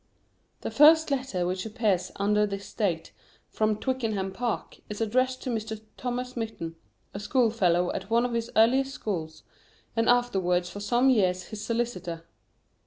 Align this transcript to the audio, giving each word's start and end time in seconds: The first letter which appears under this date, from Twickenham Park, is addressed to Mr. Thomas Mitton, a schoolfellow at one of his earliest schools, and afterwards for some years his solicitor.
The 0.61 0.71
first 0.71 1.11
letter 1.11 1.45
which 1.45 1.63
appears 1.63 2.11
under 2.15 2.47
this 2.47 2.73
date, 2.73 3.11
from 3.49 3.75
Twickenham 3.77 4.31
Park, 4.31 4.79
is 4.89 4.99
addressed 4.99 5.43
to 5.43 5.51
Mr. 5.51 5.79
Thomas 5.95 6.35
Mitton, 6.35 6.75
a 7.13 7.19
schoolfellow 7.19 7.91
at 7.91 8.09
one 8.09 8.25
of 8.25 8.33
his 8.33 8.49
earliest 8.55 8.93
schools, 8.95 9.43
and 9.95 10.09
afterwards 10.09 10.71
for 10.71 10.79
some 10.79 11.11
years 11.11 11.43
his 11.49 11.63
solicitor. 11.63 12.25